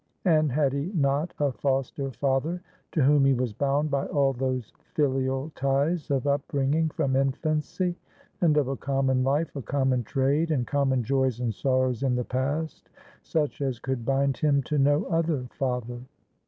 And 0.25 0.51
had 0.51 0.73
he 0.73 0.89
not 0.95 1.31
a 1.37 1.51
foster 1.51 2.09
father 2.09 2.59
to 2.93 3.03
whom 3.03 3.23
he 3.23 3.35
was 3.35 3.53
bound 3.53 3.91
by 3.91 4.07
all 4.07 4.33
those 4.33 4.73
filial 4.95 5.51
ties 5.53 6.09
of 6.09 6.25
up 6.25 6.41
bringing 6.47 6.89
from 6.89 7.15
infancy, 7.15 7.95
and 8.41 8.57
of 8.57 8.67
a 8.67 8.75
common 8.75 9.23
life, 9.23 9.55
a 9.55 9.61
common 9.61 10.01
trade, 10.03 10.49
and 10.49 10.65
common 10.65 11.03
joys 11.03 11.39
and 11.39 11.53
sorrows 11.53 12.01
in 12.01 12.15
the 12.15 12.25
past, 12.25 12.89
such 13.21 13.61
as 13.61 13.77
could 13.77 14.03
bind 14.03 14.37
him 14.37 14.63
to 14.63 14.79
no 14.79 15.03
other 15.05 15.45
father? 15.51 16.01